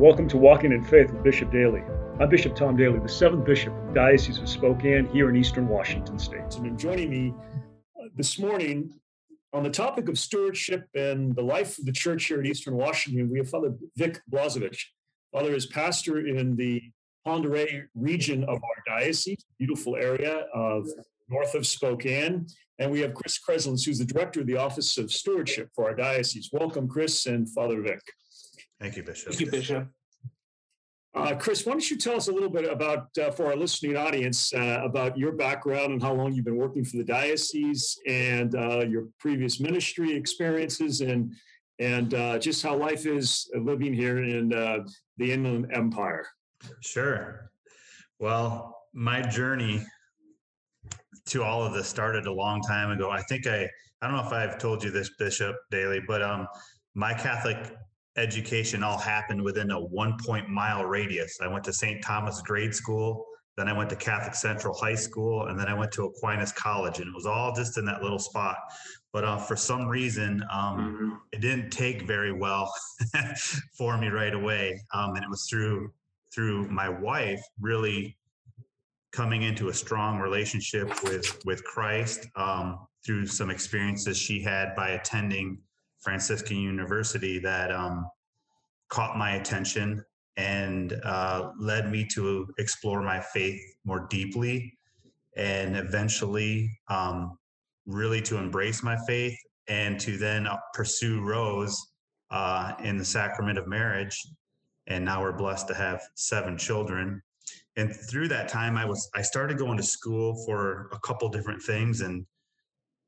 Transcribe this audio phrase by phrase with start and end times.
[0.00, 1.82] Welcome to Walking in Faith with Bishop Daly.
[2.18, 5.68] I'm Bishop Tom Daly, the seventh bishop of the Diocese of Spokane here in eastern
[5.68, 6.56] Washington state.
[6.56, 7.34] And joining me
[8.00, 8.98] uh, this morning
[9.52, 13.28] on the topic of stewardship and the life of the church here in eastern Washington,
[13.28, 14.84] we have Father Vic Blazevich.
[15.32, 16.80] Father is pastor in the
[17.26, 20.88] Pend Oreille region of our diocese, beautiful area of
[21.28, 22.46] north of Spokane.
[22.78, 25.94] And we have Chris Kreslins, who's the director of the Office of Stewardship for our
[25.94, 26.48] diocese.
[26.54, 28.00] Welcome, Chris and Father Vic.
[28.80, 29.28] Thank you, Bishop.
[29.28, 29.88] Thank you, Bishop.
[31.12, 33.96] Uh, Chris, why don't you tell us a little bit about, uh, for our listening
[33.96, 38.54] audience, uh, about your background and how long you've been working for the diocese and
[38.54, 41.34] uh, your previous ministry experiences and
[41.80, 44.80] and uh, just how life is living here in uh,
[45.16, 46.26] the Inland Empire.
[46.82, 47.50] Sure.
[48.18, 49.82] Well, my journey
[51.28, 53.10] to all of this started a long time ago.
[53.10, 53.66] I think I
[54.02, 56.46] I don't know if I've told you this, Bishop Daly, but um,
[56.94, 57.74] my Catholic
[58.20, 61.38] education all happened within a one point mile radius.
[61.40, 62.02] I went to St.
[62.04, 63.26] Thomas grade school,
[63.56, 66.98] then I went to Catholic Central High School, and then I went to Aquinas College,
[66.98, 68.56] and it was all just in that little spot.
[69.12, 71.14] But uh, for some reason, um, mm-hmm.
[71.32, 72.72] it didn't take very well
[73.76, 75.92] for me right away, um, and it was through
[76.32, 78.16] through my wife really
[79.12, 84.90] coming into a strong relationship with with Christ um, through some experiences she had by
[84.90, 85.58] attending
[86.00, 88.06] Franciscan University that um,
[88.88, 90.04] caught my attention
[90.36, 94.72] and uh, led me to explore my faith more deeply
[95.36, 97.38] and eventually um,
[97.86, 99.36] really to embrace my faith
[99.68, 101.78] and to then uh, pursue Rose
[102.30, 104.18] uh, in the sacrament of marriage.
[104.86, 107.22] And now we're blessed to have seven children.
[107.76, 111.62] And through that time, I was I started going to school for a couple different
[111.62, 112.26] things, and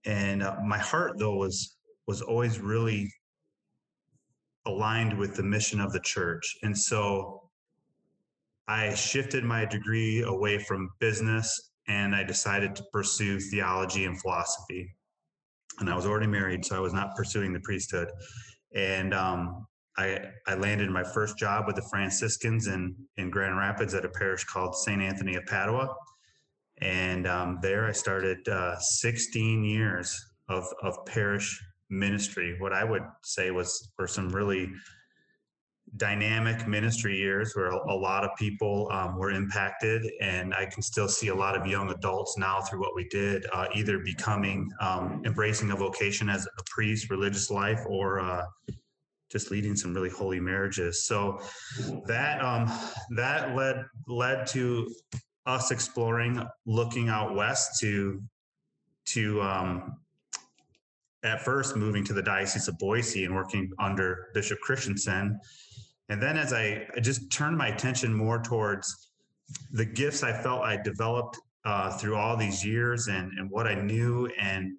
[0.05, 1.77] and uh, my heart though was
[2.13, 3.11] was always really
[4.67, 6.59] aligned with the mission of the church.
[6.63, 7.49] And so
[8.69, 14.95] I shifted my degree away from business and I decided to pursue theology and philosophy.
[15.81, 18.09] And I was already married, so I was not pursuing the priesthood.
[18.75, 23.95] And um, I, I landed my first job with the Franciscans in, in Grand Rapids
[23.95, 25.01] at a parish called St.
[25.01, 25.89] Anthony of Padua.
[26.83, 30.15] And um, there I started uh, 16 years
[30.51, 31.59] of, of parish
[31.93, 32.57] ministry.
[32.59, 34.73] What I would say was for some really
[35.97, 41.07] dynamic ministry years where a, lot of people um, were impacted and i can still
[41.09, 45.21] see a lot of young adults now through what we did uh, either becoming um,
[45.27, 48.43] embracing a vocation as a priest religious life or uh,
[49.31, 51.39] just leading some really holy marriages so
[52.07, 52.71] that um,
[53.11, 54.89] that led led to
[55.45, 58.23] us exploring looking out west to
[59.05, 59.97] to um,
[61.25, 65.39] at first moving to the Diocese of Boise and working under Bishop Christensen.
[66.09, 69.11] And then as I, I just turned my attention more towards
[69.71, 73.75] the gifts I felt I developed uh, through all these years and, and what I
[73.75, 74.77] knew and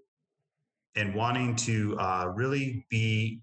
[0.95, 3.41] and wanting to uh, really be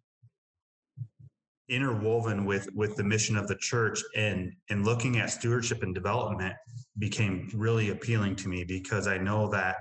[1.69, 6.55] interwoven with with the mission of the church and and looking at stewardship and development
[6.99, 9.77] became really appealing to me because I know that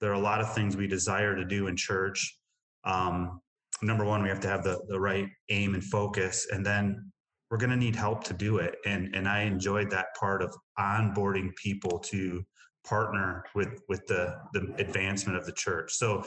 [0.00, 2.37] there are a lot of things we desire to do in church
[2.84, 3.40] um,
[3.82, 7.10] number one, we have to have the, the right aim and focus, and then
[7.50, 8.76] we're going to need help to do it.
[8.86, 12.44] And and I enjoyed that part of onboarding people to
[12.84, 15.92] partner with with the the advancement of the church.
[15.92, 16.24] So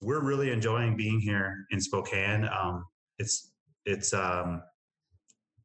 [0.00, 2.48] we're really enjoying being here in Spokane.
[2.48, 2.84] Um,
[3.18, 3.52] it's
[3.84, 4.62] it's um,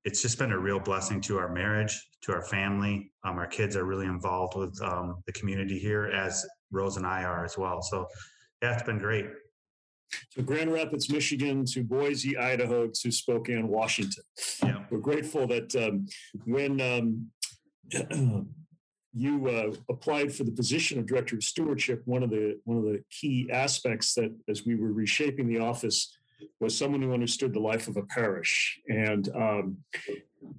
[0.03, 3.11] it's just been a real blessing to our marriage, to our family.
[3.23, 7.23] Um, our kids are really involved with um, the community here, as Rose and I
[7.23, 7.81] are as well.
[7.81, 8.07] So
[8.61, 9.25] yeah, it's been great.
[10.29, 14.23] So Grand Rapids, Michigan, to Boise, Idaho, to Spokane, Washington.
[14.63, 14.83] Yeah.
[14.89, 16.07] We're grateful that um,
[16.45, 17.31] when um,
[19.13, 22.83] you uh, applied for the position of director of stewardship, one of the one of
[22.83, 26.16] the key aspects that, as we were reshaping the office,
[26.59, 28.79] was someone who understood the life of a parish.
[28.90, 29.78] And um,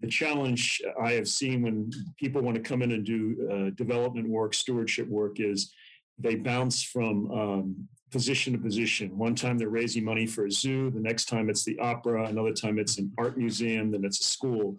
[0.00, 4.28] the challenge I have seen when people want to come in and do uh, development
[4.28, 5.72] work, stewardship work, is
[6.18, 9.16] they bounce from um, position to position.
[9.18, 12.52] One time they're raising money for a zoo, the next time it's the opera, another
[12.52, 14.78] time it's an art museum, then it's a school.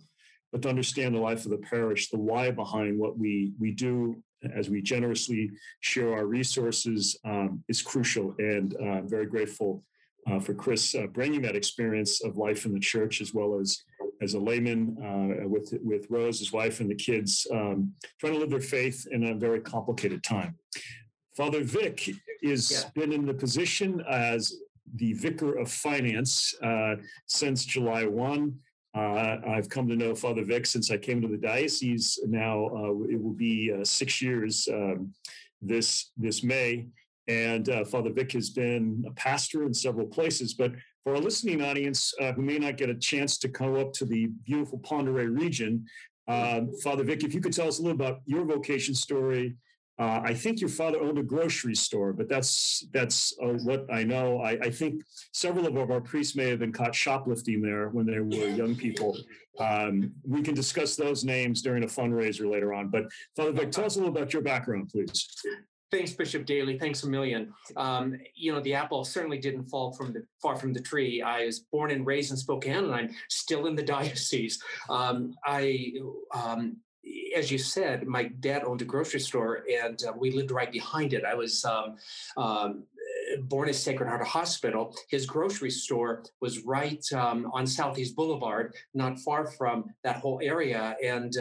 [0.52, 4.24] But to understand the life of the parish, the why behind what we we do
[4.56, 5.52] as we generously
[5.82, 8.34] share our resources um, is crucial.
[8.38, 9.84] And uh, very grateful
[10.30, 13.84] uh, for Chris uh, bringing that experience of life in the church as well as
[14.22, 18.40] as a layman uh, with with Rose, his wife, and the kids, um, trying to
[18.40, 20.56] live their faith in a very complicated time.
[21.36, 22.10] Father Vic
[22.42, 22.90] is yeah.
[22.96, 24.58] been in the position as
[24.96, 26.96] the vicar of finance uh,
[27.26, 28.58] since July 1.
[28.96, 32.20] Uh, I've come to know Father Vic since I came to the diocese.
[32.26, 35.14] Now uh, it will be uh, six years um,
[35.62, 36.88] this this May,
[37.28, 40.54] and uh, Father Vic has been a pastor in several places.
[40.54, 40.72] But
[41.04, 44.06] for our listening audience uh, who may not get a chance to come up to
[44.06, 45.86] the beautiful Oreille region,
[46.28, 49.56] um, Father Vic, if you could tell us a little about your vocation story.
[50.00, 54.04] Uh, I think your father owned a grocery store, but that's that's uh, what I
[54.04, 54.42] know.
[54.42, 55.02] I, I, think
[55.34, 59.18] several of our priests may have been caught shoplifting there when they were young people.
[59.60, 62.90] Um, we can discuss those names during a fundraiser later on.
[62.90, 63.06] But
[63.36, 65.28] Father Vic, tell us a little about your background, please.
[65.90, 66.78] Thanks, Bishop Daly.
[66.78, 67.54] Thanks a million.
[67.78, 71.22] Um, you know, the apple certainly didn't fall from the far from the tree.
[71.22, 74.62] I was born and raised in Spokane, and I'm still in the diocese.
[74.90, 75.94] Um, I,
[76.36, 76.78] um,
[77.38, 81.14] as you said, my dad owned a grocery store, and uh, we lived right behind
[81.14, 81.24] it.
[81.24, 81.96] I was um,
[82.36, 82.84] um,
[83.44, 84.96] born at Sacred Heart Hospital.
[85.10, 90.96] His grocery store was right um, on Southeast Boulevard, not far from that whole area,
[91.04, 91.34] and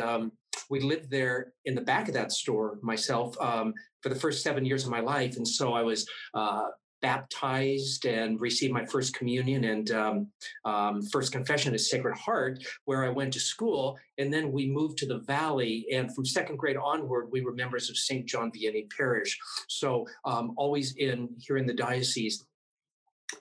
[0.70, 4.64] we lived there in the back of that store myself um, for the first seven
[4.64, 5.37] years of my life.
[5.37, 6.69] And so I was uh,
[7.06, 10.26] baptized and received my first communion and um,
[10.64, 13.97] um, first confession at Sacred Heart, where I went to school.
[14.19, 15.87] And then we moved to the Valley.
[15.93, 18.26] And from second grade onward, we were members of St.
[18.26, 19.38] John Vianney Parish.
[19.69, 22.44] So um, always in here in the diocese.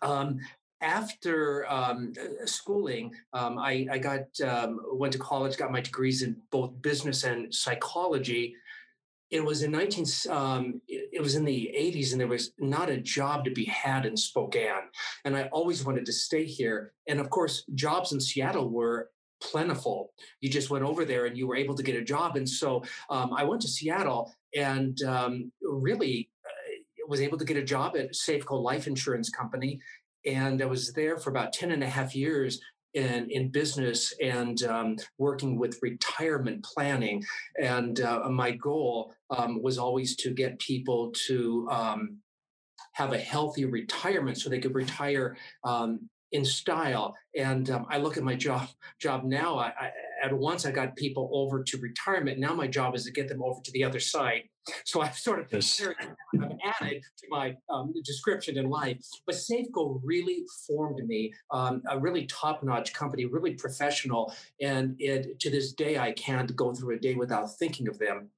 [0.04, 0.38] Um,
[0.82, 2.14] after um,
[2.46, 4.26] schooling, um, I, I, got
[4.92, 8.54] went to college, got my degrees in both business and psychology.
[9.32, 10.06] It was in 19.
[10.30, 14.06] Um, it was in the 80s, and there was not a job to be had
[14.06, 14.90] in Spokane.
[15.24, 16.94] And I always wanted to stay here.
[17.08, 19.10] And of course, jobs in Seattle were
[19.42, 20.14] plentiful.
[20.42, 22.36] You just went over there and you were able to get a job.
[22.36, 27.58] And so um, I went to Seattle and um, really uh, was able to get
[27.58, 29.82] a job at Safeco Life Insurance Company
[30.26, 32.60] and I was there for about 10 and a half years
[32.96, 37.24] in, in business and um, working with retirement planning.
[37.62, 42.18] And uh, my goal um, was always to get people to um,
[42.94, 47.16] have a healthy retirement so they could retire um, in style.
[47.38, 48.70] And um, I look at my job
[49.00, 49.58] job now.
[49.58, 49.92] I, I,
[50.24, 52.40] at once I got people over to retirement.
[52.40, 54.44] Now my job is to get them over to the other side.
[54.84, 55.82] So I've sort of yes.
[55.82, 58.98] I've added to my um, description in life.
[59.26, 65.50] But Safeco really formed me, um, a really top-notch company, really professional, and it, to
[65.50, 68.30] this day I can't go through a day without thinking of them.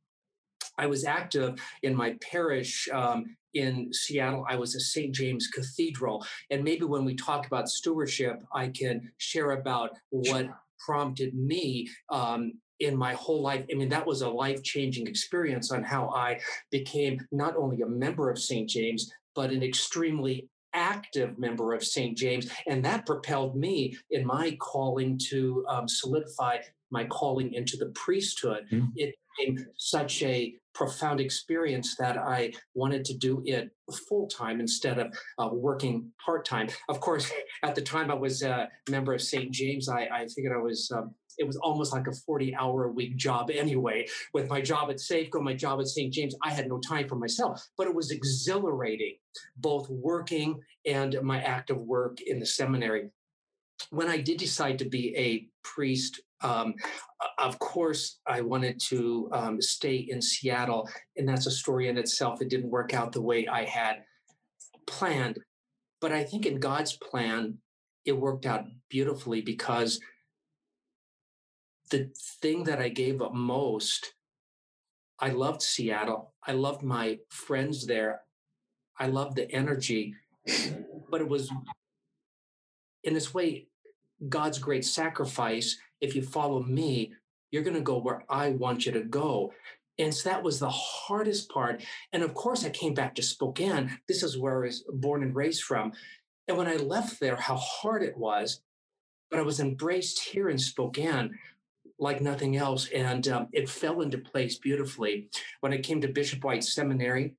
[0.77, 4.45] I was active in my parish um, in Seattle.
[4.47, 5.13] I was at St.
[5.13, 6.25] James Cathedral.
[6.51, 10.47] And maybe when we talk about stewardship, I can share about what
[10.85, 13.65] prompted me um, in my whole life.
[13.71, 16.39] I mean, that was a life changing experience on how I
[16.71, 18.69] became not only a member of St.
[18.69, 22.17] James, but an extremely active member of St.
[22.17, 22.49] James.
[22.67, 26.57] And that propelled me in my calling to um, solidify
[26.91, 28.65] my calling into the priesthood.
[28.71, 28.87] Mm-hmm.
[28.95, 33.71] It became such a profound experience that I wanted to do it
[34.07, 36.69] full time instead of uh, working part time.
[36.87, 37.31] Of course,
[37.63, 39.51] at the time I was a member of St.
[39.51, 40.91] James, I, I figured I was.
[40.95, 44.07] Um, it was almost like a 40 hour a week job anyway.
[44.33, 46.13] With my job at Safeco, my job at St.
[46.13, 49.15] James, I had no time for myself, but it was exhilarating,
[49.55, 53.09] both working and my active work in the seminary.
[53.91, 56.75] When I did decide to be a priest um,
[57.39, 62.41] of course, I wanted to um, stay in Seattle, and that's a story in itself.
[62.41, 64.03] It didn't work out the way I had
[64.85, 65.39] planned.
[65.99, 67.57] But I think in God's plan,
[68.05, 69.99] it worked out beautifully because
[71.89, 72.09] the
[72.41, 74.13] thing that I gave up most,
[75.19, 76.33] I loved Seattle.
[76.45, 78.21] I loved my friends there.
[78.99, 80.15] I loved the energy,
[81.09, 81.51] but it was
[83.03, 83.67] in this way
[84.27, 87.13] God's great sacrifice if you follow me,
[87.51, 89.53] you're going to go where I want you to go.
[89.99, 91.83] And so that was the hardest part.
[92.13, 93.97] And of course, I came back to Spokane.
[94.07, 95.93] This is where I was born and raised from.
[96.47, 98.61] And when I left there, how hard it was.
[99.31, 101.37] But I was embraced here in Spokane
[101.99, 102.89] like nothing else.
[102.89, 105.29] And um, it fell into place beautifully.
[105.61, 107.35] When I came to Bishop White Seminary,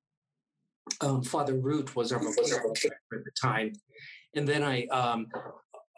[1.01, 3.73] um, Father Root was our at the time.
[4.35, 5.27] And then I, um,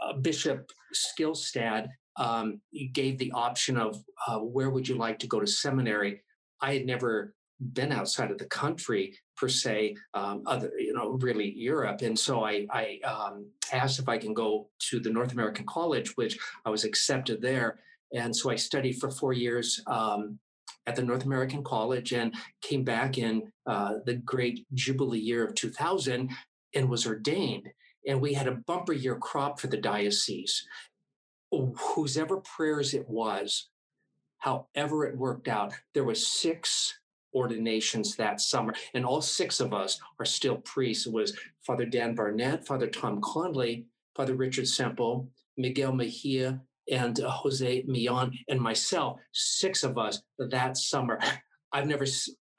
[0.02, 2.60] uh, Bishop Skylstad um,
[2.92, 6.22] gave the option of uh, where would you like to go to seminary.
[6.60, 7.34] I had never
[7.72, 12.44] been outside of the country per se, um, other you know, really Europe, and so
[12.44, 16.70] I, I um, asked if I can go to the North American College, which I
[16.70, 17.78] was accepted there,
[18.14, 19.82] and so I studied for four years.
[19.86, 20.38] Um,
[20.86, 25.54] at the North American College and came back in uh, the great Jubilee year of
[25.54, 26.30] 2000
[26.74, 27.68] and was ordained
[28.06, 30.66] and we had a bumper year crop for the diocese
[31.50, 33.70] whose ever prayers it was,
[34.38, 36.94] however it worked out, there was six
[37.34, 41.06] ordinations that summer, and all six of us are still priests.
[41.06, 41.36] It was
[41.66, 46.60] Father Dan Barnett, Father Tom Conley, Father Richard Semple, Miguel Mejia,
[46.90, 51.18] and uh, Jose Millon, and myself, six of us that summer.
[51.72, 52.04] I've never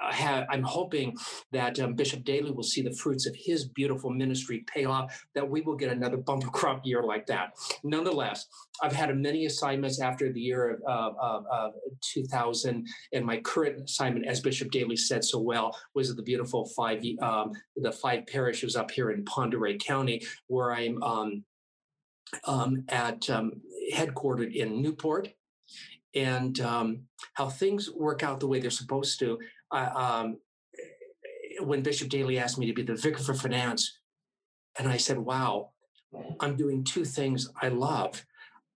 [0.10, 0.48] had.
[0.50, 1.16] I'm hoping
[1.52, 5.48] that um, Bishop Daly will see the fruits of his beautiful ministry pay off, that
[5.48, 7.52] we will get another bumper crop year like that.
[7.84, 8.48] Nonetheless,
[8.82, 14.26] I've had many assignments after the year of, of, of 2000, and my current assignment,
[14.28, 18.92] as Bishop Daly said so well, was the beautiful five um, the five parishes up
[18.92, 21.44] here in Oreille County, where I'm um,
[22.46, 23.62] um, at um,
[23.94, 25.30] headquartered in Newport,
[26.14, 27.02] and um,
[27.34, 29.40] how things work out the way they're supposed to
[29.72, 30.38] um,
[31.60, 34.00] when Bishop Daly asked me to be the vicar for finance,
[34.78, 35.72] and I said, "Wow,
[36.40, 38.26] I'm doing two things I love.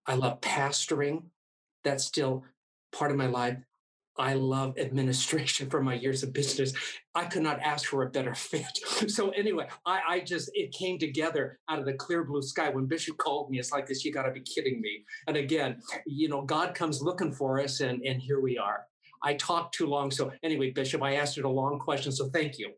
[0.06, 1.24] I love pastoring.
[1.84, 2.44] That's still
[2.92, 3.58] part of my life.
[4.18, 6.72] I love administration for my years of business.
[7.14, 8.66] I could not ask for a better fit.
[9.08, 12.70] So anyway, I, I, just it came together out of the clear blue sky.
[12.70, 15.04] When Bishop called me, it's like this, you gotta be kidding me.
[15.26, 18.86] And again, you know, God comes looking for us, and, and here we are.
[19.22, 20.10] I talked too long.
[20.10, 22.12] So anyway, Bishop, I asked you a long question.
[22.12, 22.72] So thank you.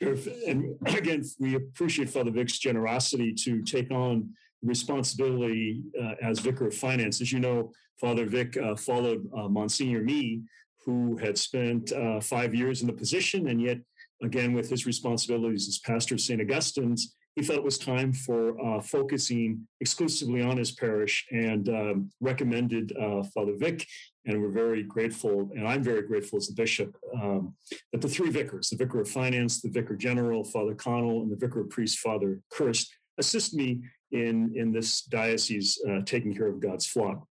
[0.00, 4.30] And again, we appreciate Father Vic's generosity to take on
[4.62, 7.20] responsibility uh, as vicar of finance.
[7.20, 10.42] As you know, Father Vic uh, followed uh, Monsignor Me,
[10.84, 13.78] who had spent uh, five years in the position, and yet,
[14.22, 16.40] again, with his responsibilities as pastor of St.
[16.40, 22.10] Augustine's, he felt it was time for uh, focusing exclusively on his parish and um,
[22.20, 23.86] recommended uh, Father Vic.
[24.26, 27.54] And we're very grateful, and I'm very grateful as the bishop, um,
[27.92, 31.36] that the three vicars, the vicar of finance, the vicar general, Father Connell, and the
[31.36, 32.86] vicar of priest, Father Kirst,
[33.18, 37.26] assist me in, in this diocese uh, taking care of God's flock.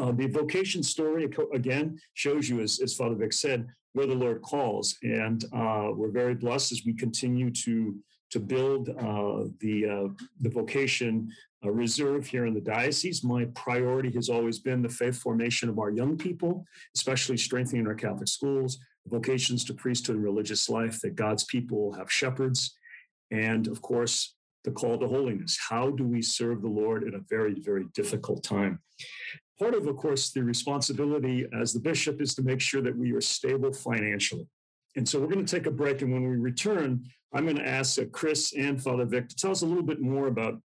[0.00, 4.40] Uh, the vocation story, again, shows you, as, as Father Vic said, where the Lord
[4.40, 4.96] calls.
[5.02, 7.96] And uh, we're very blessed as we continue to
[8.30, 11.28] to build uh, the, uh, the vocation
[11.64, 13.24] uh, reserve here in the diocese.
[13.24, 16.64] My priority has always been the faith formation of our young people,
[16.94, 18.78] especially strengthening our Catholic schools,
[19.08, 22.76] vocations to priesthood and religious life, that God's people have shepherds,
[23.32, 25.58] and of course, the call to holiness.
[25.68, 28.80] How do we serve the Lord in a very, very difficult time?
[29.58, 33.12] Part of, of course, the responsibility as the bishop is to make sure that we
[33.12, 34.48] are stable financially.
[34.96, 36.02] And so we're going to take a break.
[36.02, 39.52] And when we return, I'm going to ask uh, Chris and Father Vic to tell
[39.52, 40.60] us a little bit more about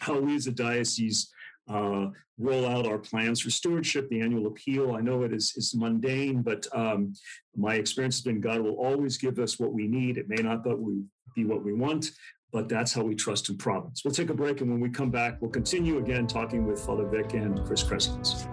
[0.00, 1.30] how we as a diocese
[1.68, 2.06] uh,
[2.38, 4.92] roll out our plans for stewardship, the annual appeal.
[4.92, 7.12] I know it is, is mundane, but um,
[7.56, 10.16] my experience has been God will always give us what we need.
[10.16, 12.10] It may not be what we want,
[12.52, 14.04] but that's how we trust in providence.
[14.04, 17.06] We'll take a break, and when we come back, we'll continue again talking with Father
[17.06, 18.46] Vic and Chris Kreslins.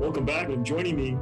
[0.00, 0.48] Welcome back.
[0.48, 1.18] And joining me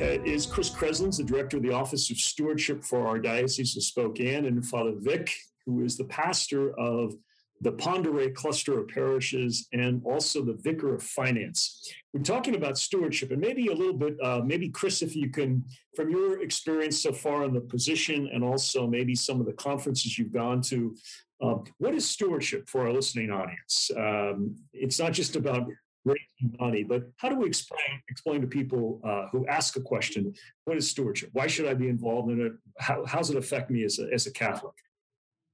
[0.00, 3.82] uh, is Chris Kreslins, the director of the Office of Stewardship for our Diocese of
[3.82, 5.32] Spokane, and Father Vic,
[5.64, 7.14] who is the pastor of
[7.60, 11.90] the Oreille cluster of parishes and also the vicar of finance.
[12.12, 15.64] We're talking about stewardship, and maybe a little bit, uh, maybe Chris, if you can,
[15.94, 20.18] from your experience so far in the position, and also maybe some of the conferences
[20.18, 20.94] you've gone to,
[21.42, 23.90] uh, what is stewardship for our listening audience?
[23.96, 25.66] Um, it's not just about
[26.06, 26.84] raising money.
[26.84, 30.32] But how do we explain explain to people uh, who ask a question,
[30.64, 31.30] what is stewardship?
[31.32, 32.52] Why should I be involved in it?
[32.78, 34.74] How, how does it affect me as a, as a Catholic?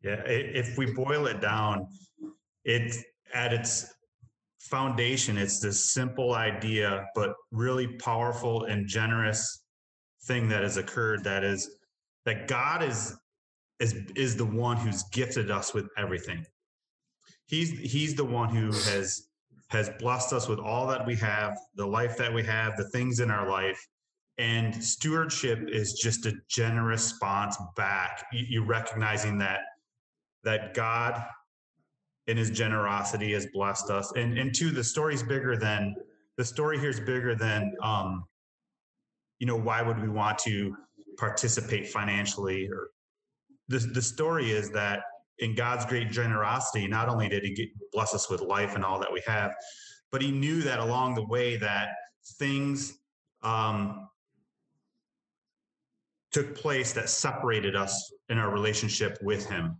[0.02, 1.86] Yeah, if we boil it down,
[2.64, 2.96] it
[3.34, 3.92] at its
[4.58, 9.62] foundation, it's this simple idea, but really powerful and generous
[10.24, 11.22] thing that has occurred.
[11.24, 11.76] That is
[12.24, 13.16] that God is
[13.78, 16.44] is is the one who's gifted us with everything.
[17.46, 19.28] He's he's the one who has
[19.68, 23.20] has blessed us with all that we have, the life that we have, the things
[23.20, 23.80] in our life.
[24.38, 28.24] And stewardship is just a generous response back.
[28.32, 29.60] You, you recognizing that
[30.44, 31.24] that God
[32.26, 34.12] in his generosity has blessed us.
[34.16, 35.94] And and two, the story's bigger than
[36.36, 38.24] the story here is bigger than um,
[39.38, 40.76] you know, why would we want to
[41.18, 42.90] participate financially or
[43.68, 45.02] the the story is that
[45.38, 49.00] in God's great generosity, not only did He get, bless us with life and all
[49.00, 49.52] that we have,
[50.10, 51.88] but He knew that along the way that
[52.38, 52.98] things
[53.42, 54.08] um,
[56.30, 59.76] took place that separated us in our relationship with Him.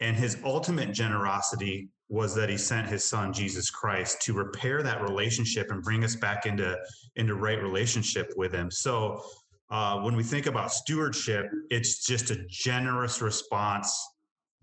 [0.00, 5.02] And His ultimate generosity was that He sent His Son Jesus Christ to repair that
[5.02, 6.76] relationship and bring us back into
[7.16, 8.70] into right relationship with Him.
[8.70, 9.22] So.
[9.70, 13.94] Uh, when we think about stewardship, it's just a generous response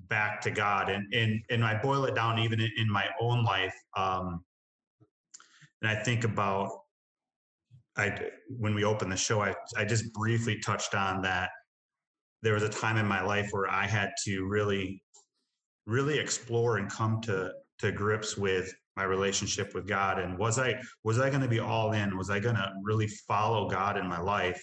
[0.10, 0.90] back to God.
[0.90, 3.76] And and and I boil it down even in, my own life.
[3.96, 4.44] Um,
[5.82, 6.70] and I think about
[7.98, 11.50] I when we opened the show, I I just briefly touched on that.
[12.42, 15.02] There was a time in my life where I had to really,
[15.86, 20.20] really explore and come to to grips with my relationship with God.
[20.20, 22.18] And was I was I going to be all in?
[22.18, 24.62] Was I going to really follow God in my life?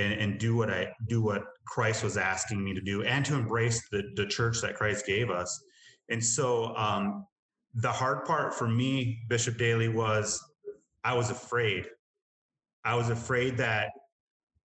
[0.00, 3.34] and, and do what I do what Christ was asking me to do and to
[3.34, 5.62] embrace the, the church that Christ gave us.
[6.08, 7.26] And so um,
[7.74, 10.40] the hard part for me, Bishop Daly, was
[11.04, 11.86] I was afraid.
[12.84, 13.90] I was afraid that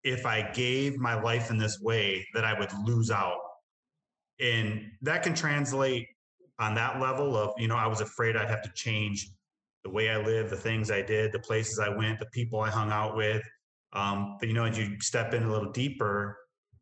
[0.03, 3.37] if I gave my life in this way, that I would lose out.
[4.39, 6.07] And that can translate
[6.59, 9.29] on that level of, you know, I was afraid I'd have to change
[9.83, 12.69] the way I live, the things I did, the places I went, the people I
[12.69, 13.43] hung out with,
[13.95, 16.37] um, but you know, as you step in a little deeper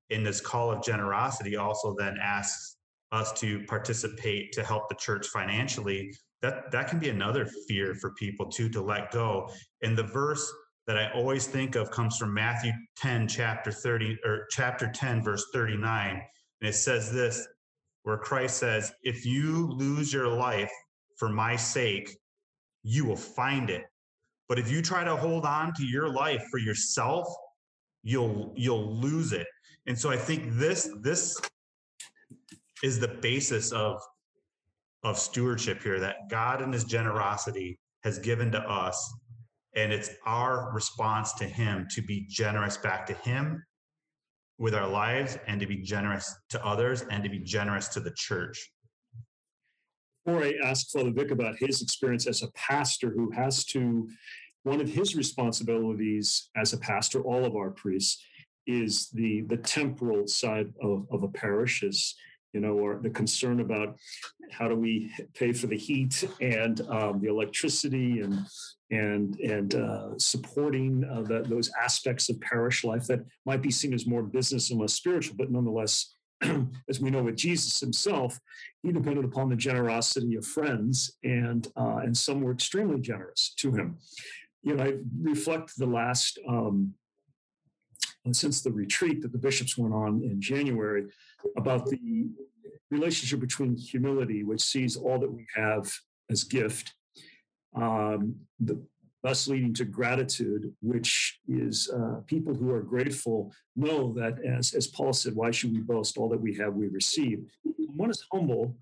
[0.10, 2.78] in this call of generosity, also then asks
[3.12, 6.14] us to participate to help the church financially.
[6.42, 9.50] That that can be another fear for people too to let go.
[9.84, 10.52] And the verse
[10.88, 15.46] that I always think of comes from Matthew 10, chapter 30, or chapter 10, verse
[15.54, 16.22] 39.
[16.64, 17.46] And it says this,
[18.04, 20.72] where Christ says, If you lose your life
[21.18, 22.18] for my sake,
[22.84, 23.84] you will find it.
[24.48, 27.28] But if you try to hold on to your life for yourself,
[28.02, 29.46] you'll you'll lose it.
[29.88, 31.38] And so I think this this
[32.82, 34.00] is the basis of
[35.04, 39.14] of stewardship here that God in his generosity has given to us
[39.76, 43.62] and it's our response to him to be generous back to him
[44.58, 48.12] with our lives and to be generous to others and to be generous to the
[48.12, 48.72] church.
[50.26, 54.08] Before I ask Father Vic about his experience as a pastor who has to,
[54.64, 58.24] one of his responsibilities as a pastor, all of our priests,
[58.66, 62.16] is the the temporal side of, of a parish is
[62.54, 63.98] you know or the concern about
[64.52, 68.40] how do we pay for the heat and um, the electricity and
[68.92, 73.94] and and uh, supporting uh, the, those aspects of parish life that might be seen
[73.94, 76.16] as more business and less spiritual but nonetheless
[76.90, 78.38] as we know with Jesus himself,
[78.82, 83.72] he depended upon the generosity of friends, and uh, and some were extremely generous to
[83.72, 83.98] him.
[84.62, 86.94] You know, I reflect the last um,
[88.32, 91.06] since the retreat that the bishops went on in January
[91.58, 92.30] about the
[92.94, 95.92] relationship between humility, which sees all that we have
[96.30, 96.94] as gift,
[97.76, 98.76] um, the,
[99.24, 104.88] thus leading to gratitude, which is uh, people who are grateful know that, as, as
[104.88, 106.18] Paul said, why should we boast?
[106.18, 107.38] All that we have, we receive.
[108.04, 108.76] One is humble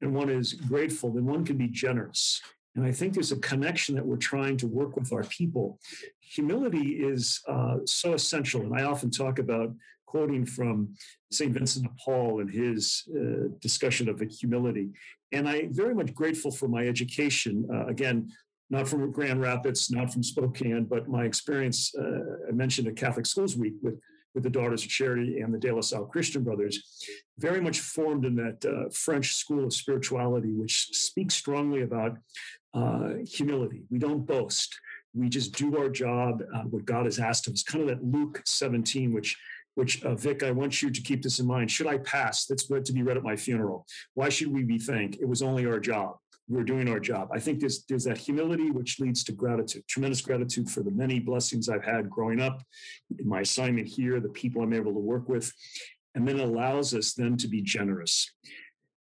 [0.00, 2.40] and one is grateful, then one can be generous.
[2.76, 5.78] And I think there's a connection that we're trying to work with our people.
[6.20, 8.62] Humility is uh, so essential.
[8.62, 9.72] And I often talk about
[10.14, 10.94] quoting from
[11.32, 11.52] St.
[11.52, 14.90] Vincent de Paul in his uh, discussion of humility.
[15.32, 17.66] And I'm very much grateful for my education.
[17.72, 18.30] Uh, again,
[18.70, 23.26] not from Grand Rapids, not from Spokane, but my experience, uh, I mentioned at Catholic
[23.26, 23.98] Schools Week with,
[24.34, 27.04] with the Daughters of Charity and the De La Salle Christian Brothers,
[27.38, 32.18] very much formed in that uh, French school of spirituality, which speaks strongly about
[32.72, 33.82] uh, humility.
[33.90, 34.78] We don't boast.
[35.12, 37.64] We just do our job, uh, what God has asked of us.
[37.64, 39.36] Kind of that Luke 17, which
[39.74, 41.70] which uh, Vic, I want you to keep this in mind.
[41.70, 42.46] Should I pass?
[42.46, 43.86] That's to be read at my funeral.
[44.14, 45.16] Why should we be thanked?
[45.20, 46.16] It was only our job
[46.48, 47.28] we're doing our job.
[47.32, 51.18] I think there's there's that humility which leads to gratitude, tremendous gratitude for the many
[51.18, 52.62] blessings I've had growing up,
[53.24, 55.50] my assignment here, the people I'm able to work with,
[56.14, 58.30] and then allows us then to be generous.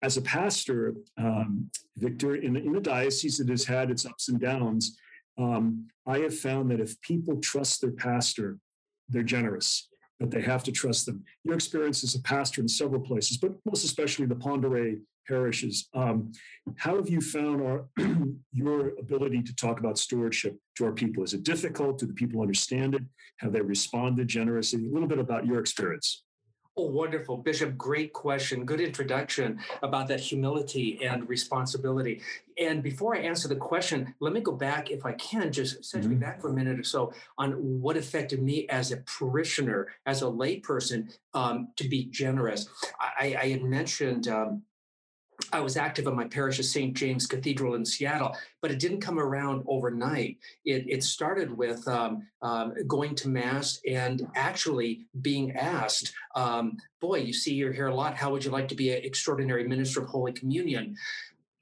[0.03, 4.41] As a pastor, um, Victor, in, in a diocese that has had its ups and
[4.41, 4.97] downs,
[5.39, 8.59] um, I have found that if people trust their pastor,
[9.09, 11.25] they're generous but they have to trust them.
[11.45, 15.89] Your experience as a pastor in several places, but most especially the d'Oreille parishes.
[15.95, 16.33] Um,
[16.77, 17.85] how have you found our,
[18.53, 21.23] your ability to talk about stewardship to our people?
[21.23, 21.99] Is it difficult?
[21.99, 23.03] Do the people understand it?
[23.39, 24.87] Have they responded generously?
[24.87, 26.25] A little bit about your experience.
[26.81, 27.37] Oh, wonderful.
[27.37, 28.65] Bishop, great question.
[28.65, 32.23] Good introduction about that humility and responsibility.
[32.57, 36.03] And before I answer the question, let me go back, if I can, just set
[36.03, 36.11] mm-hmm.
[36.11, 40.23] me back for a minute or so on what affected me as a parishioner, as
[40.23, 42.69] a layperson, um, to be generous.
[43.01, 44.63] I, I had mentioned um,
[45.53, 46.95] I was active in my parish of St.
[46.95, 50.37] James Cathedral in Seattle, but it didn't come around overnight.
[50.65, 57.21] It, it started with um, um, going to Mass and actually being asked, um, Boy,
[57.21, 58.17] you see you're here a lot.
[58.17, 60.97] How would you like to be an extraordinary minister of Holy Communion?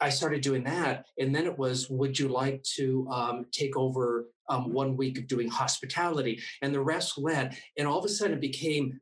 [0.00, 1.06] I started doing that.
[1.18, 5.26] And then it was, Would you like to um, take over um, one week of
[5.26, 6.40] doing hospitality?
[6.62, 7.56] And the rest led.
[7.76, 9.00] And all of a sudden it became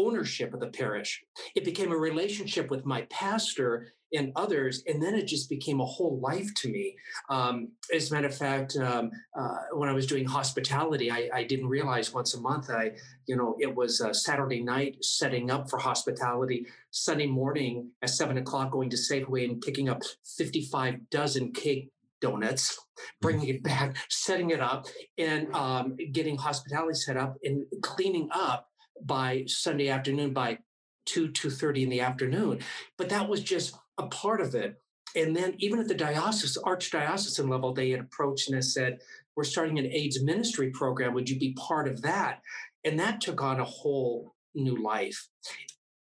[0.00, 1.22] ownership of the parish.
[1.54, 5.84] It became a relationship with my pastor and others, and then it just became a
[5.84, 6.96] whole life to me.
[7.28, 11.44] Um, as a matter of fact, um, uh, when I was doing hospitality, I, I,
[11.44, 12.92] didn't realize once a month I,
[13.26, 18.36] you know, it was a Saturday night setting up for hospitality, Sunday morning at seven
[18.38, 20.02] o'clock going to Safeway and picking up
[20.36, 22.78] 55 dozen cake donuts,
[23.20, 24.86] bringing it back, setting it up,
[25.18, 28.69] and um, getting hospitality set up and cleaning up
[29.06, 30.58] by Sunday afternoon by
[31.06, 32.60] two two thirty in the afternoon.
[32.98, 34.80] But that was just a part of it.
[35.16, 39.00] And then even at the diocese, archdiocesan level, they had approached and said,
[39.36, 41.14] "We're starting an AIDS ministry program.
[41.14, 42.40] Would you be part of that?"
[42.84, 45.28] And that took on a whole new life.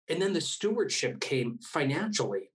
[0.08, 2.50] And then the stewardship came financially.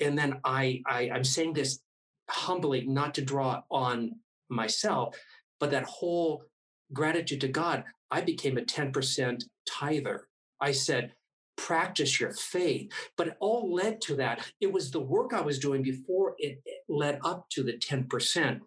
[0.00, 1.80] And then I, I I'm saying this
[2.28, 4.16] humbly, not to draw on
[4.48, 5.16] myself,
[5.60, 6.44] but that whole
[6.92, 7.84] gratitude to God.
[8.10, 10.28] I became a 10% tither.
[10.60, 11.12] I said,
[11.56, 12.92] practice your faith.
[13.16, 14.50] But it all led to that.
[14.60, 18.60] It was the work I was doing before it, led up to the 10%.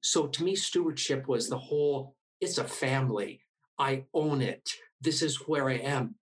[0.00, 3.40] So to me, stewardship was the whole, it's a family.
[3.78, 4.70] I own it.
[5.00, 6.16] This is where I am.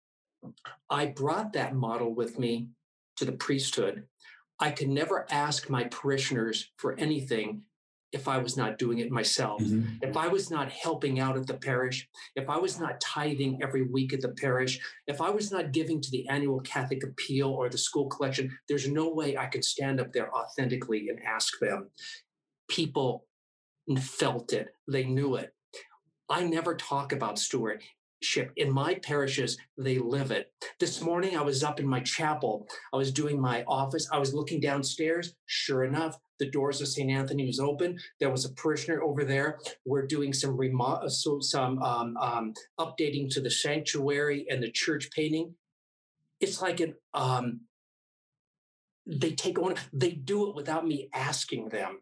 [0.89, 2.69] I brought that model with me
[3.17, 4.03] to the priesthood.
[4.59, 7.61] I could never ask my parishioners for anything
[8.13, 9.95] if I was not doing it myself, mm-hmm.
[10.01, 13.83] if I was not helping out at the parish, if I was not tithing every
[13.83, 17.69] week at the parish, if I was not giving to the annual Catholic appeal or
[17.69, 21.89] the school collection, there's no way I could stand up there authentically and ask them.
[22.69, 23.25] People
[23.99, 25.53] felt it, they knew it.
[26.29, 27.81] I never talk about steward
[28.21, 28.51] ship.
[28.55, 30.51] In my parishes, they live it.
[30.79, 32.67] This morning, I was up in my chapel.
[32.93, 34.07] I was doing my office.
[34.11, 35.33] I was looking downstairs.
[35.45, 37.09] Sure enough, the doors of St.
[37.09, 37.97] Anthony was open.
[38.19, 39.59] There was a parishioner over there.
[39.85, 44.71] We're doing some remo- uh, so some um, um, updating to the sanctuary and the
[44.71, 45.55] church painting.
[46.39, 47.61] It's like an um,
[49.07, 49.75] they take on.
[49.93, 51.99] They do it without me asking them.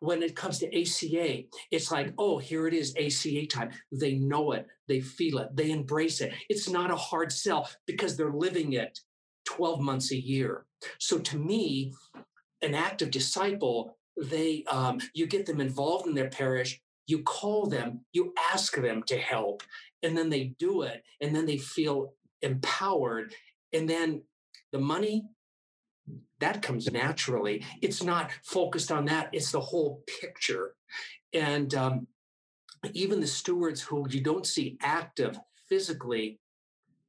[0.00, 3.70] When it comes to ACA, it's like, oh, here it is, ACA time.
[3.92, 6.32] They know it, they feel it, they embrace it.
[6.48, 8.98] It's not a hard sell because they're living it
[9.46, 10.66] 12 months a year.
[10.98, 11.94] So to me,
[12.62, 18.04] an active disciple, they um, you get them involved in their parish, you call them,
[18.12, 19.62] you ask them to help,
[20.02, 23.32] and then they do it, and then they feel empowered,
[23.72, 24.22] and then
[24.72, 25.24] the money
[26.40, 27.64] that comes naturally.
[27.82, 30.74] It's not focused on that, it's the whole picture.
[31.32, 32.06] And um,
[32.94, 36.38] even the stewards who you don't see active physically,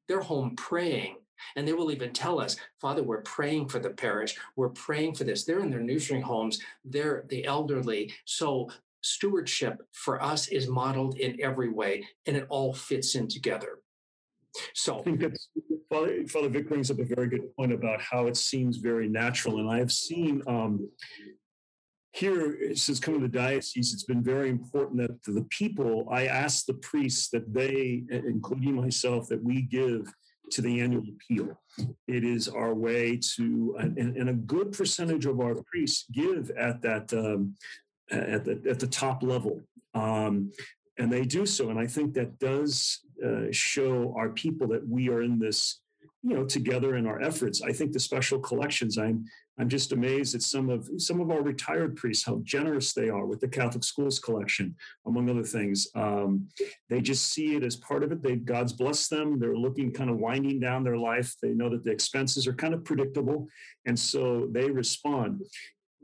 [0.07, 1.17] they're home praying.
[1.55, 4.35] And they will even tell us, Father, we're praying for the parish.
[4.57, 5.45] We're praying for this.
[5.45, 6.59] They're in their nurturing homes.
[6.83, 8.13] They're the elderly.
[8.25, 8.69] So
[9.01, 13.79] stewardship for us is modeled in every way, and it all fits in together.
[14.73, 15.49] So I think that's
[15.89, 19.59] Father, Father Vic brings up a very good point about how it seems very natural.
[19.59, 20.87] And I have seen um,
[22.13, 26.65] here, since coming to the diocese, it's been very important that the people, I ask
[26.65, 30.11] the priests that they, including myself, that we give
[30.51, 31.59] to the annual appeal.
[32.07, 36.81] It is our way to, and, and a good percentage of our priests give at
[36.81, 37.55] that um,
[38.11, 39.61] at the at the top level.
[39.93, 40.51] Um,
[40.97, 41.69] and they do so.
[41.69, 45.81] And I think that does uh, show our people that we are in this,
[46.23, 47.61] you know, together in our efforts.
[47.61, 48.97] I think the special collections.
[48.97, 49.25] I'm
[49.59, 53.25] I'm just amazed at some of some of our retired priests how generous they are
[53.25, 55.87] with the Catholic schools collection, among other things.
[55.95, 56.47] Um,
[56.89, 58.23] they just see it as part of it.
[58.23, 59.37] They God's blessed them.
[59.37, 61.35] They're looking kind of winding down their life.
[61.41, 63.47] They know that the expenses are kind of predictable,
[63.85, 65.41] and so they respond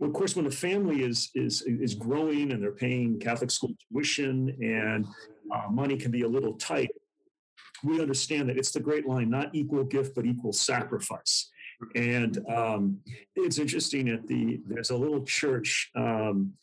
[0.02, 4.56] of course, when a family is is is growing and they're paying Catholic school tuition
[4.62, 5.06] and
[5.54, 6.90] uh, money can be a little tight,
[7.86, 11.50] we understand that it's the great line: not equal gift, but equal sacrifice.
[11.96, 13.00] And um,
[13.36, 16.54] it's interesting at the there's a little church um,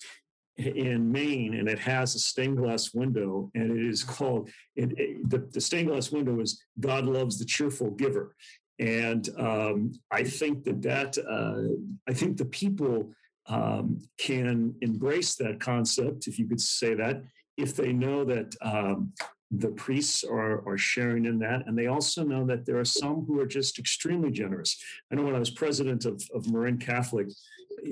[0.57, 5.31] in Maine, and it has a stained glass window, and it is called it, it,
[5.31, 8.35] the, the stained glass window is God loves the cheerful giver.
[8.79, 11.77] And um, I think that that uh,
[12.09, 13.13] I think the people
[13.47, 17.23] um, can embrace that concept, if you could say that,
[17.57, 19.13] if they know that um,
[19.53, 21.67] the priests are, are sharing in that.
[21.67, 24.83] And they also know that there are some who are just extremely generous.
[25.11, 27.29] I know when I was president of, of Marin Catholic,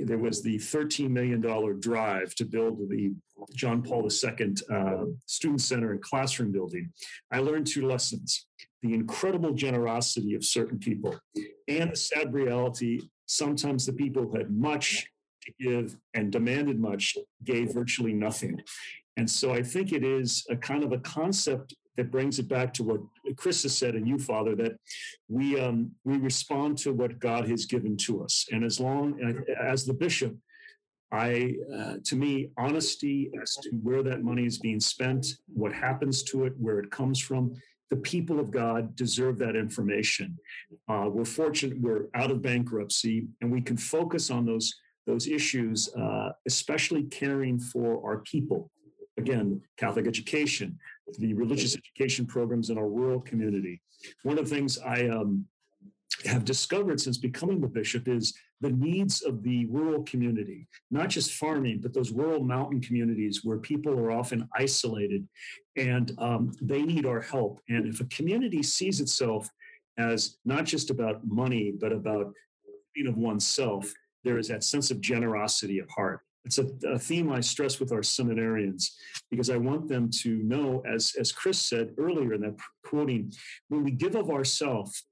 [0.05, 1.41] there was the $13 million
[1.81, 3.13] drive to build the
[3.55, 6.93] John Paul II uh, Student Center and classroom building.
[7.31, 8.47] I learned two lessons
[8.83, 11.15] the incredible generosity of certain people
[11.69, 15.07] and the sad reality sometimes the people who had much
[15.43, 18.61] to give and demanded much gave virtually nothing.
[19.21, 22.73] And so I think it is a kind of a concept that brings it back
[22.73, 23.01] to what
[23.37, 24.79] Chris has said, and you, Father, that
[25.29, 29.21] we um, we respond to what God has given to us, and as long
[29.61, 30.35] as the bishop,
[31.13, 36.23] I, uh, to me, honesty as to where that money is being spent, what happens
[36.31, 37.53] to it, where it comes from.
[37.91, 40.39] The people of God deserve that information.
[40.89, 44.73] Uh, we're fortunate we're out of bankruptcy, and we can focus on those
[45.07, 48.71] those issues, uh, especially caring for our people.
[49.21, 50.79] Again, Catholic education,
[51.19, 53.83] the religious education programs in our rural community.
[54.23, 55.45] One of the things I um,
[56.25, 61.33] have discovered since becoming the bishop is the needs of the rural community, not just
[61.33, 65.29] farming, but those rural mountain communities where people are often isolated
[65.77, 67.61] and um, they need our help.
[67.69, 69.51] And if a community sees itself
[69.99, 72.33] as not just about money, but about
[72.95, 73.93] being of oneself,
[74.25, 76.21] there is that sense of generosity of heart.
[76.45, 78.93] It's a, a, theme I stress with our seminarians
[79.31, 83.33] because I want them to know, as, as Chris said earlier in that quoting,
[83.69, 85.05] when we give of ourselves,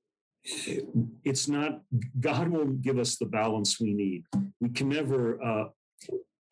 [1.24, 1.80] it's not
[2.20, 4.24] god will give us the balance we need
[4.60, 5.64] we can never uh,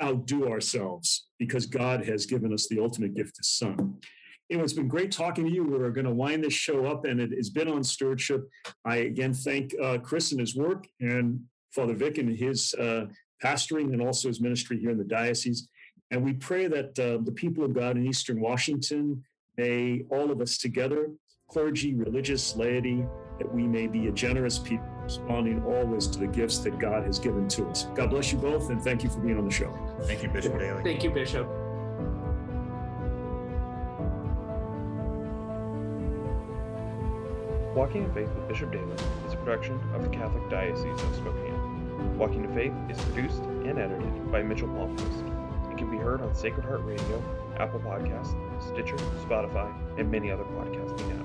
[0.02, 3.96] outdo ourselves because god has given us the ultimate gift his son
[4.50, 5.64] anyway, it's been great talking to you.
[5.64, 8.48] We're going to wind this show up, and it has been on stewardship.
[8.84, 11.40] I again thank uh, Chris and his work, and
[11.74, 13.06] Father Vic and his uh,
[13.42, 15.68] pastoring, and also his ministry here in the diocese.
[16.11, 19.25] And we pray that uh, the people of God in Eastern Washington
[19.57, 21.11] may all of us together,
[21.49, 23.05] clergy, religious, laity,
[23.38, 27.18] that we may be a generous people, responding always to the gifts that God has
[27.18, 27.87] given to us.
[27.94, 29.77] God bless you both, and thank you for being on the show.
[30.03, 30.83] Thank you, Bishop Daly.
[30.83, 31.46] Thank you, Bishop.
[37.75, 38.94] Walking in Faith with Bishop Daly
[39.27, 41.55] is a production of the Catholic Diocese of Spokane.
[42.16, 45.72] Walking to Faith is produced and edited by Mitchell Blomquist.
[45.72, 47.22] It can be heard on Sacred Heart Radio,
[47.59, 51.15] Apple Podcasts, Stitcher, Spotify, and many other podcasting networks.